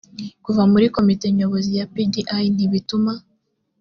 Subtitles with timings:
[0.45, 2.03] kuva muri komite nyobozi ya pdi
[2.55, 3.13] ntibituma